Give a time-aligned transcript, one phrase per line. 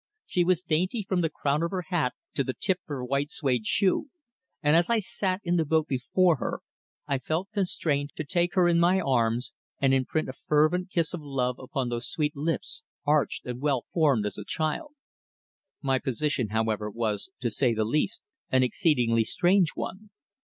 [0.25, 3.29] She was dainty from the crown of her hat to the tip of her white
[3.29, 4.09] suede shoe,
[4.63, 6.61] and as I sat in the boat before her,
[7.05, 11.21] I felt constrained to take her in my arms and imprint a fervent kiss of
[11.21, 14.95] love upon those sweet lips, arched and well formed as a child's.
[15.83, 20.09] My position, however, was, to say the least, an exceedingly strange one.